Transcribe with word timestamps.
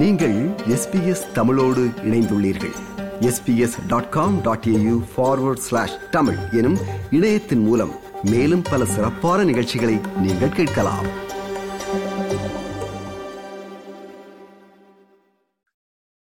நீங்கள் 0.00 0.34
எஸ்பிஎஸ் 0.68 1.32
தமிழோடு 1.32 1.80
இணைந்துள்ளீர்கள். 1.80 2.74
SBS 3.20 3.86
dot 3.86 4.08
com 4.08 4.42
dot 4.42 4.64
AU 4.64 5.02
forward 5.16 5.64
slash 5.66 6.10
Tamil 6.10 6.36
எனும் 6.52 6.76
இணையத்தின் 7.10 7.58
மூலம் 7.58 7.92
மேலும் 8.22 8.62
பல 8.70 8.84
சிறப்பான 8.84 9.44
நிகழ்ச்சிகளை 9.44 10.00
நீங்கள் 10.20 10.48
கேட்கலாம். 10.48 11.06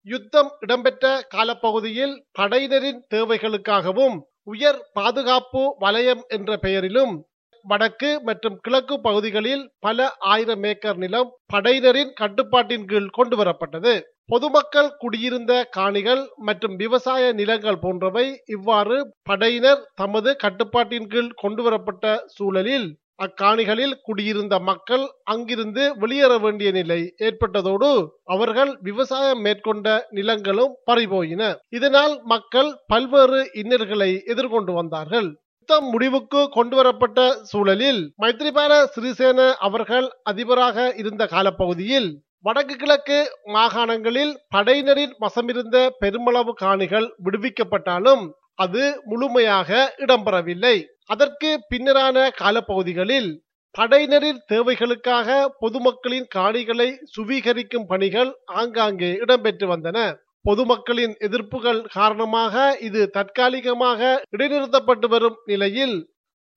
யுத்தம் 0.01 0.51
இடம்பெற்ற 0.59 1.25
காலப்பகுதியில் 1.29 2.25
படையினரின் 2.39 3.01
தேவைகளுக்காகவும் 3.13 4.19
உயர் 4.43 4.89
பாதுகாப்பு 4.93 5.75
வலயம் 5.79 6.23
என்ற 6.27 6.57
பெயரிலும் 6.57 7.27
வடக்கு 7.65 8.09
மற்றும் 8.27 8.57
கிழக்கு 8.65 8.95
பகுதிகளில் 9.01 9.63
பல 9.85 10.07
ஆயிரம் 10.33 10.65
ஏக்கர் 10.71 10.99
நிலம் 11.03 11.29
படையினரின் 11.53 12.11
கட்டுப்பாட்டின் 12.21 12.85
கீழ் 12.85 13.15
கொண்டு 13.17 13.37
வரப்பட்டது. 13.41 13.93
பொதுமக்கள் 14.33 14.91
குடியிருந்த 14.97 15.53
காணிகள் 15.77 16.21
மற்றும் 16.47 16.75
விவசாய 16.75 17.23
நிலங்கள் 17.39 17.81
போன்றவை 17.85 18.27
இவ்வாறு 18.55 18.97
படையினர் 19.29 19.81
தமது 20.01 20.29
கட்டுப்பாட்டின் 20.43 21.09
கீழ் 21.13 21.33
கொண்டு 21.43 21.63
வரப்பட்ட 21.63 22.05
சூழலில் 22.35 22.87
அக்காணிகளில் 23.25 23.93
குடியிருந்த 24.07 24.55
மக்கள் 24.69 25.03
அங்கிருந்து 25.33 25.83
வெளியேற 26.01 26.33
வேண்டிய 26.37 26.69
நிலை 26.71 26.97
ஏற்பட்டதோடு 27.27 27.91
அவர்கள் 28.33 28.71
விவசாயம் 28.81 29.41
மேற்கொண்ட 29.45 29.87
நிலங்களும் 30.17 30.73
பறிபோயின. 30.89 31.43
இதனால் 31.77 32.15
மக்கள் 32.33 32.71
பல்வேறு 32.93 33.39
இன்னல்களை 33.61 34.11
எதிர்கொண்டு 34.33 34.73
வந்தார்கள். 34.73 35.29
யுத்தம் 35.67 35.87
முடிவுக்கு 35.93 36.41
கொண்டு 36.55 36.75
வரப்பட்ட 36.77 37.19
சூழலில் 37.51 38.01
மைத்ரிபால 38.21 38.73
சிறிசேன 38.95 39.45
அவர்கள் 39.67 40.07
அதிபராக 40.29 40.83
இருந்த 41.01 41.23
காலப்பகுதியில் 41.31 42.09
வடக்கு 42.45 42.75
கிழக்கு 42.75 43.17
மாகாணங்களில் 43.55 44.33
படையினரின் 44.55 45.15
வசமிருந்த 45.23 45.77
பெருமளவு 46.01 46.53
காணிகள் 46.61 47.07
விடுவிக்கப்பட்டாலும் 47.25 48.23
அது 48.65 48.83
முழுமையாக 49.05 49.79
இடம்பெறவில்லை. 50.03 50.75
அதற்கு 51.05 51.49
பின்னரான 51.71 52.27
காலப்பகுதிகளில் 52.41 53.31
படையினரின் 53.75 54.41
தேவைகளுக்காக 54.53 55.29
பொதுமக்களின் 55.63 56.29
காணிகளை 56.37 56.89
சுவீகரிக்கும் 57.15 57.89
பணிகள் 57.93 58.31
ஆங்காங்கே 58.61 59.11
இடம்பெற்று 59.23 59.67
வந்தன. 59.73 59.97
பொதுமக்களின் 60.45 61.13
எதிர்ப்புகள் 61.19 61.79
காரணமாக 61.93 62.55
இது 62.79 63.01
தற்காலிகமாக 63.09 64.01
இடைநிறுத்தப்பட்டு 64.37 65.07
வரும் 65.07 65.37
நிலையில் 65.45 65.95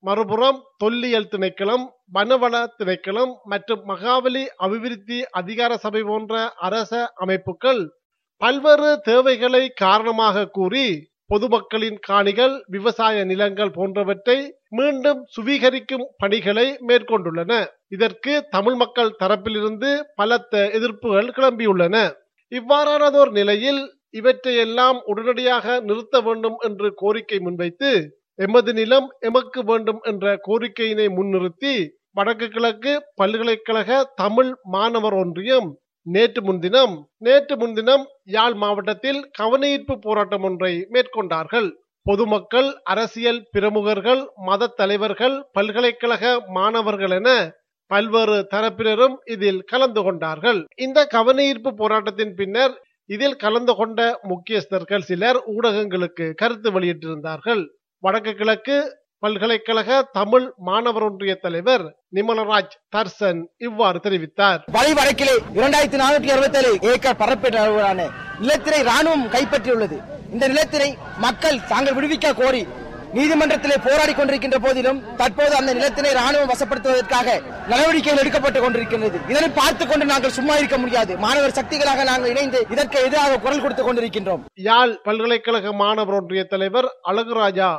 மறுபுறம் 0.04 0.58
தொல்லியல் 0.76 1.30
திணைக்களம் 1.30 1.84
வனவள 2.12 2.54
திணைக்களம் 2.76 3.32
மற்றும் 3.44 3.82
மகாவலி 3.84 4.44
அபிவிருத்தி 4.56 5.18
அதிகார 5.30 5.72
சபை 5.76 6.02
போன்ற 6.02 6.34
அரச 6.58 6.92
அமைப்புகள் 7.14 7.80
பல்வேறு 8.40 8.90
தேவைகளை 9.00 9.64
காரணமாக 9.84 10.46
கூறி 10.48 10.86
பொதுமக்களின் 11.26 11.98
காணிகள் 12.00 12.54
விவசாய 12.66 13.24
நிலங்கள் 13.24 13.70
போன்றவற்றை 13.70 14.36
மீண்டும் 14.70 15.20
சுவீகரிக்கும் 15.34 16.06
பணிகளை 16.16 16.68
மேற்கொண்டுள்ளன. 16.88 17.52
இதற்கு 17.88 18.32
தமிழ் 18.50 18.74
மக்கள் 18.74 19.16
தரப்பிலிருந்து 19.22 19.90
பலத்த 20.14 20.62
எதிர்ப்புகள் 20.78 21.28
கிளம்பியுள்ளன. 21.36 21.96
இவ்வாறானதோர் 22.52 23.30
நிலையில் 23.30 23.80
இவற்றையெல்லாம் 24.10 24.98
உடனடியாக 25.04 25.80
நிறுத்த 25.80 26.20
வேண்டும் 26.20 26.56
என்று 26.58 26.88
கோரிக்கை 26.94 27.38
முன்வைத்து 27.38 27.90
எமது 28.38 28.72
நிலம் 28.72 29.08
எமக்கு 29.20 29.60
வேண்டும் 29.64 30.00
என்ற 30.02 30.34
கோரிக்கையினை 30.46 31.06
முன்னிறுத்தி 31.08 31.74
வடக்கு 32.12 32.46
கிழக்கு 32.48 32.92
பல்கலைக்கழக 33.14 33.98
தமிழ் 34.14 34.52
மாணவர் 34.66 35.12
ஒன்றியம் 35.14 35.68
நேற்று 36.06 36.40
முன்தினம் 36.42 36.94
நேற்று 37.18 37.54
முன்தினம் 37.56 38.04
யாழ் 38.28 38.54
மாவட்டத்தில் 38.54 39.20
கவனஈர்ப்பு 39.30 39.94
போராட்டம் 39.98 40.42
ஒன்றை 40.42 40.72
மேற்கொண்டார்கள். 40.90 41.68
பொதுமக்கள் 42.06 42.68
அரசியல் 42.84 43.40
பிரமுகர்கள் 43.50 44.22
மத 44.46 44.70
தலைவர்கள் 44.76 45.36
பல்கலைக்கழக 45.52 46.24
மாணவர்கள் 46.48 47.10
என 47.10 47.28
பல்வேறு 47.92 48.36
தரப்பினரும் 48.52 49.16
இதில் 49.34 49.62
கலந்து 49.72 50.02
கொண்டார்கள். 50.06 50.60
இந்த 50.86 51.06
கவனஈர்ப்பு 51.16 51.72
போராட்டத்தின் 51.80 52.34
பின்னர் 52.40 52.74
இதில் 53.14 53.40
கலந்து 53.42 53.74
கொண்ட 53.74 54.00
முக்கியஸ்தர்கள் 54.30 55.06
சிலர் 55.10 55.38
ஊடகங்களுக்கு 55.54 56.26
கருத்து 56.40 56.70
வெளியிட்டிருந்தார்கள். 56.76 57.62
வடக்கு 58.04 58.32
கிழக்கு 58.40 58.76
பல்கலைக்கழக 59.24 59.96
தமிழ் 60.18 60.44
மாணவர் 60.66 61.04
ஒன்றிய 61.06 61.32
தலைவர் 61.44 61.84
நிமலராஜ் 62.16 62.74
தர்சன் 62.96 63.40
இவ்வாறு 63.66 63.98
தெரிவித்தார். 64.04 64.60
வலை 64.76 64.92
வடக்கிலே 64.98 65.34
இரண்டாயிரத்தி 65.58 65.98
நானூற்றி 66.02 66.30
அறுபத்தி 66.34 66.60
ஏழு 66.60 66.72
ஏக்கர் 66.90 67.20
பரப்பேற்ற 67.22 67.58
அளவிலான 67.62 68.06
நிலத்தினை 68.42 68.80
ராணுவம் 68.90 69.26
கைப்பற்றியுள்ளது. 69.34 69.98
இந்த 70.34 70.44
நிலத்தினை 70.52 70.90
மக்கள் 71.26 71.58
தாங்கள் 71.72 71.96
விடுவிக்க 71.98 72.34
கோரி 72.42 72.62
நீதிமன்றத்திலே 73.12 73.74
போராடி 73.84 74.12
கொண்டிருக்கின்ற 74.12 74.58
போதிலும் 74.58 75.16
தற்போது 75.16 75.56
அந்த 75.56 75.74
நிலத்தினை 75.74 76.10
ராணுவம் 76.10 76.50
வசப்படுத்துவதற்காக 76.52 77.42
நடவடிக்கைகள் 77.68 78.24
எடுக்கப்பட்டுக் 78.24 78.64
கொண்டிருக்கின்றது. 78.64 79.30
இதனை 79.30 79.48
பார்த்துக் 79.48 79.88
கொண்டு 79.88 80.04
நாங்கள் 80.04 80.30
சும்மா 80.30 80.54
இருக்க 80.54 80.78
முடியாது. 80.78 81.16
மாணவர் 81.16 81.50
சக்திகளாக 81.50 82.04
நாங்கள் 82.04 82.30
இணைந்து 82.30 82.66
இதற்கு 82.70 83.00
எதிராக 83.00 83.38
குரல் 83.38 83.60
கொடுத்துக் 83.60 83.88
கொண்டிருக்கின்றோம். 83.88 84.40
யாழ் 84.54 84.94
பல்கலைக்கழக 85.02 85.72
மாணவர் 85.72 86.14
ஒன்றிய 86.14 86.44
தலைவர் 86.44 86.88
அழகுராஜா 87.06 87.78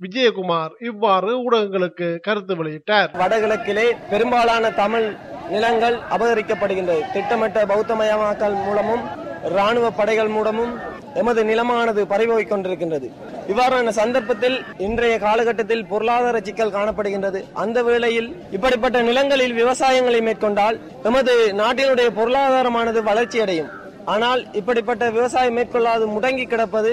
விஜயகுமார் 0.00 0.70
இவ்வாறு 0.80 1.50
ஊடகங்களுக்கு 1.50 2.18
கருத்து 2.18 2.64
வெளியிட்டார். 2.64 3.08
வடகிழக்கிலே 3.18 3.96
பெரும்பாலான 4.10 4.70
தமிழ் 4.70 5.16
நிலங்கள் 5.48 5.98
அபகரிக்கப்படுகின்றது. 6.10 7.12
திட்டமிட்ட 7.12 7.64
பௌத்தமயமாக்கல் 7.64 8.64
மூலமும் 8.64 9.26
ராணுவ 9.42 9.90
படைகள் 9.90 10.28
மூலமும் 10.28 10.87
எமது 11.14 11.42
நிலமானது 11.44 12.00
பறிபோய்க் 12.12 12.50
கொண்டிருக்கின்றது. 12.50 13.08
இவ்வாறான 13.50 13.88
சந்தர்ப்பத்தில் 13.88 14.64
இன்றைய 14.78 15.18
காலகட்டத்தில் 15.18 15.86
பொருளாதார 15.86 16.40
சிக்கல் 16.40 16.74
காணப்படுகின்றது. 16.76 17.40
அந்த 17.52 17.82
வேளையில் 17.82 18.36
இப்படிப்பட்ட 18.50 19.02
நிலங்களில் 19.02 19.52
விவசாயங்களை 19.52 20.20
மேற்கொண்டால் 20.20 20.78
எமது 21.02 21.34
நாட்டினுடைய 21.62 22.10
பொருளாதாரமானது 22.20 23.02
வளர்ச்சியடையும் 23.10 23.70
ஆனால் 24.04 24.42
இப்படிப்பட்ட 24.52 25.10
விவசாயம் 25.10 25.56
மேற்கொள்ளாது 25.56 26.06
முடங்கி 26.16 26.46
கிடப்பது 26.46 26.92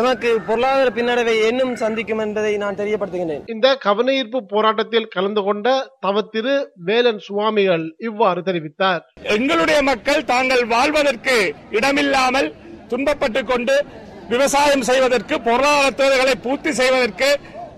எமக்கு 0.00 0.40
பொருளாதார 0.48 0.88
பின்னடைவை 0.96 1.32
இன்னும் 1.48 1.74
சந்திக்கும் 1.76 2.18
என்பதை 2.18 2.56
நான் 2.56 2.78
தெரியப்படுத்துகின்றேன். 2.80 3.44
இந்த 3.46 3.68
கவனஈர்ப்பு 3.86 4.40
போராட்டத்தில் 4.52 5.08
கலந்து 5.08 5.42
கொண்ட 5.42 5.68
தவத்திரு 6.06 6.54
வேலன் 6.88 7.18
சுவாமிகள் 7.18 7.94
இவ்வாறு 7.98 8.40
தெரிவித்தார். 8.40 9.02
எங்களுடைய 9.22 9.82
மக்கள் 9.82 10.24
தாங்கள் 10.24 10.64
வாழ்வதற்கு 10.64 11.54
இடமில்லாமல் 11.70 12.50
துன்பப்பட்டுக் 12.90 13.50
கொண்டு 13.52 13.74
விவசாயம் 14.32 14.84
செய்வதற்கு 14.88 15.34
பொருளாதார 15.46 15.90
தேவைகளை 16.00 16.34
பூர்த்தி 16.44 16.72
செய்வதற்கு 16.80 17.28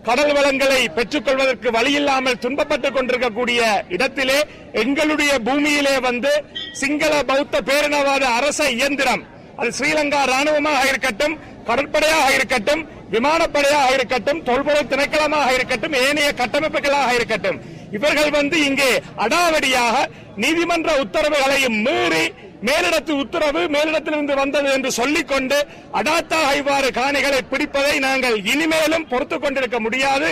கடல் 0.09 0.33
வளங்களை 0.37 0.81
பெற்றுக் 0.89 1.27
கொள்வதற்கு 1.27 1.69
வழியில்லாமல் 1.71 2.41
துன்பப்பட்டுக் 2.45 2.95
கொண்டிருக்கக்கூடிய 2.97 3.61
இடத்திலே 3.89 4.39
எங்களுடைய 4.83 5.33
பூமியிலே 5.47 5.95
வந்து 6.09 6.33
சிங்கள 6.81 7.13
பௌத்த 7.31 7.61
பேரினவாத 7.69 8.25
அரச 8.39 8.61
இயந்திரம். 8.79 9.23
அது 9.57 9.71
ஸ்ரீலங்கா 9.79 10.21
ராணுவமாக 10.33 10.83
இருக்கட்டும் 10.91 11.35
கடற்படையாக 11.69 12.29
இருக்கட்டும் 12.37 12.83
விமானப்படையாக 13.15 13.89
இருக்கட்டும் 13.97 14.41
தொல்பொருள் 14.49 14.91
திணைக்களமாக 14.93 15.49
இருக்கட்டும் 15.57 15.97
ஏனைய 16.05 16.29
கட்டமைப்புகளாக 16.41 17.11
இருக்கட்டும். 17.19 17.59
இவர்கள் 17.97 18.31
வந்து 18.31 18.57
இங்கே 18.69 18.91
அடாவடியாக 19.25 19.97
நீதிமன்ற 20.43 20.91
உத்தரவுகளையும் 21.05 21.79
மீறி 21.87 22.25
மேலிடத்து 22.69 23.13
உத்தரவு 23.23 23.63
மேலிடத்திலிருந்து 23.77 24.35
வந்தது 24.43 24.69
என்று 24.77 24.91
சொல்லிக்கொண்டு 24.99 25.59
அடாத்தாக 26.01 26.51
இவ்வாறு 26.63 26.91
காணிகளை 27.01 27.41
பிடிப்பதை 27.53 27.95
நாங்கள் 28.09 28.37
இனிமேலும் 28.53 29.09
பொறுத்துக் 29.13 29.45
கொண்டிருக்க 29.45 29.81
முடியாது. 29.87 30.29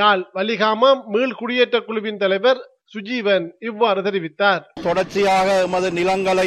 யாழ் 0.00 0.22
வலிகாமம் 0.36 1.02
மீள் 1.14 1.38
குடியேற்ற 1.40 1.78
குழுவின் 1.88 2.22
தலைவர் 2.22 2.60
சுஜீவன் 2.94 3.46
இவ்வாறு 3.68 4.00
தெரிவித்தார். 4.06 4.62
தொடர்ச்சியாக 4.86 5.46
எமது 5.66 5.88
நிலங்களை 5.98 6.46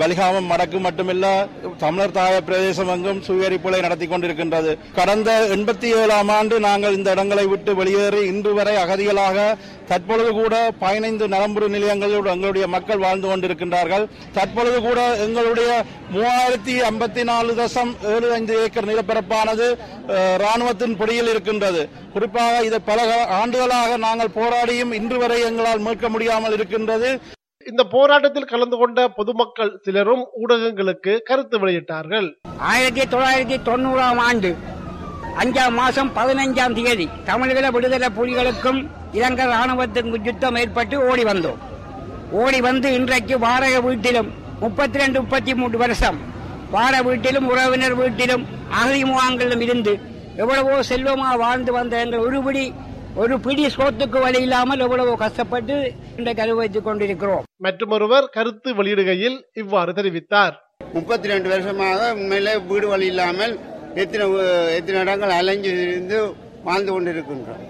வலிகாமம் 0.00 0.50
வடக்கு 0.52 0.78
மட்டுமில்ல 0.86 1.26
தமிழர் 1.82 2.14
தாய 2.16 2.34
பிரதேசம் 2.48 2.90
எங்கும் 2.94 3.22
சுயரிப்புகளை 3.28 3.80
நடத்தி 3.86 4.06
கொண்டிருக்கின்றது. 4.06 4.72
கடந்த 4.98 5.30
எண்பத்தி 5.56 5.88
ஏழாம் 6.00 6.30
ஆண்டு 6.36 6.58
நாங்கள் 6.66 6.96
இந்த 6.98 7.10
இடங்களை 7.16 7.46
விட்டு 7.52 7.74
வெளியேறி 7.80 8.22
இன்று 8.32 8.52
வரை 8.58 8.74
அகதிகளாக 8.82 9.46
தற்பொழுது 9.92 10.30
கூட 10.40 10.54
பதினைந்து 10.82 11.24
நலம்புறு 11.34 11.66
நிலையங்களோடு 11.74 12.28
எங்களுடைய 12.34 12.66
மக்கள் 12.74 13.02
வாழ்ந்து 13.04 13.26
கொண்டிருக்கின்றார்கள். 13.30 14.04
தற்பொழுது 14.36 14.78
கூட 14.88 15.00
எங்களுடைய 15.24 15.70
மூவாயிரத்தி 16.14 16.74
ஐம்பத்தி 16.90 17.22
நாலு 17.30 17.52
தசம் 17.60 17.92
ஏழு 18.12 18.28
ஐந்து 18.38 18.54
ஏக்கர் 18.62 18.88
நிலப்பரப்பானது 18.90 19.66
ராணுவத்தின் 20.44 20.96
பிடியில் 21.00 21.30
இருக்கின்றது. 21.32 21.82
குறிப்பாக 22.14 22.62
இதை 22.68 22.80
பல 22.90 23.00
ஆண்டுகளாக 23.40 23.96
நாங்கள் 24.06 24.36
போராடியும் 24.38 24.94
இன்று 25.00 25.18
வரை 25.22 25.38
எங்களால் 25.50 25.84
மீட்க 25.86 26.08
முடியாமல் 26.14 26.56
இருக்கின்றது. 26.58 27.10
இந்த 27.70 27.82
போராட்டத்தில் 27.94 28.50
கலந்து 28.52 28.76
கொண்ட 28.78 29.00
பொதுமக்கள் 29.18 29.74
சிலரும் 29.84 30.24
ஊடகங்களுக்கு 30.42 31.12
கருத்து 31.28 31.56
வெளியிட்டார்கள். 31.62 32.28
ஆயிரத்தி 32.70 33.04
தொள்ளாயிரத்தி 33.12 33.58
தொண்ணூறாம் 33.68 34.20
ஆண்டு 34.28 34.50
அஞ்சாம் 35.42 35.76
மாசம் 35.80 36.10
பதினைஞ்சாம் 36.16 36.74
தேதி 36.78 37.06
தமிழக 37.28 37.68
விடுதலை 37.76 38.08
புலிகளுக்கும் 38.18 38.80
இலங்கை 39.18 39.46
ராணுவத்திற்கும் 39.54 40.26
யுத்தம் 40.28 40.58
ஏற்பட்டு 40.62 40.96
ஓடி 41.08 41.24
வந்தோம். 41.30 41.58
ஓடி 42.42 42.58
வந்து 42.68 42.88
இன்றைக்கு 42.98 43.34
வாடகை 43.46 43.80
வீட்டிலும் 43.88 44.30
முப்பத்தி 44.62 45.00
ரெண்டு 45.02 45.18
முப்பத்தி 45.22 45.52
மூன்று 45.60 45.78
வருஷம். 45.82 46.18
வார 46.74 46.94
வீட்டிலும் 47.08 47.48
உறவினர் 47.52 47.96
வீட்டிலும் 48.00 48.44
அகதி 48.80 49.02
முகாம்களிலும் 49.10 49.64
இருந்து 49.66 49.92
எவ்வளவோ 50.42 50.76
செல்வமாக 50.90 51.34
வாழ்ந்து 51.44 51.72
வந்த 51.78 51.94
எங்கள் 52.04 52.24
ஒருபடி 52.26 52.62
ஒரு 53.22 53.34
பிடி 53.44 53.64
சோத்துக்கு 53.74 54.18
வழி 54.24 54.38
இல்லாமல் 54.46 54.82
எவ்வளவோ 54.84 55.14
கஷ்டப்பட்டு 55.22 55.74
இன்றைக்கு 56.18 56.44
அனுபவித்துக் 56.44 56.86
கொண்டிருக்கிறோம். 56.86 57.44
மற்றொருவர் 57.66 58.28
கருத்து 58.36 58.70
வெளியிடுகையில் 58.78 59.36
இவ்வாறு 59.62 59.92
தெரிவித்தார். 59.98 60.54
முப்பத்தி 60.96 61.32
ரெண்டு 61.32 61.50
வருஷமாக 61.52 62.00
உண்மையிலே 62.20 62.54
வீடு 62.70 62.88
வழி 62.92 63.06
இல்லாமல் 63.12 63.54
எத்தனை 64.02 64.26
எத்தனை 64.78 64.98
இடங்கள் 65.04 65.36
அலைஞ்சு 65.40 65.70
இருந்து 65.90 66.18
வாழ்ந்து 66.68 66.90
கொண்டிருக்கின்றோம். 66.94 67.62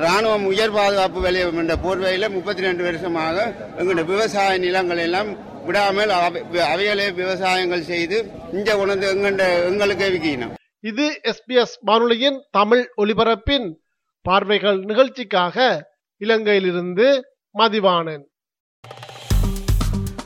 ராணுவம் 0.00 0.44
உயர் 0.44 0.70
பாதுகாப்பு 0.70 1.20
வலயம் 1.20 1.56
என்ற 1.56 1.76
போர்வையில 1.76 2.30
முப்பத்தி 2.30 2.62
ரெண்டு 2.62 2.82
வருஷமாக 2.82 3.54
எங்களுடைய 3.76 4.04
விவசாய 4.04 4.58
நிலங்கள் 4.58 4.98
எல்லாம் 4.98 5.36
விடாமல் 5.66 6.08
அவை- 6.08 6.60
அவைகளே 6.60 7.10
விவசாயங்கள் 7.10 7.80
செய்து 7.80 8.30
இங்க 8.52 8.76
கொண்டு 8.76 9.14
எங்கண்ட 9.14 9.64
எங்களுக்கு 9.64 10.10
விற்கணும் 10.10 10.52
இது 10.80 11.20
எஸ்பிஎஸ் 11.24 11.74
வானொலியின் 11.80 12.42
தமிழ் 12.50 12.88
ஒலிபரப்பின் 12.96 13.74
பார்வைகள் 14.22 14.80
நிகழ்ச்சிக்காக 14.80 15.86
இலங்கையிலிருந்து 16.20 17.22
மதிவாணன். 17.58 18.22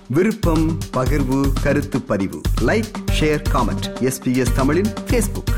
விருப்பம் 0.08 0.78
பகிர்வு 0.96 1.52
கருத்து 1.62 2.02
பதிவு. 2.02 2.40
லைக் 2.60 2.92
ஷேர் 3.20 3.42
காமெண்ட் 3.52 4.10
எஸ்பிஎஸ் 4.10 4.54
தமிழின் 4.56 4.92
ஃபேஸ்புக் 5.10 5.54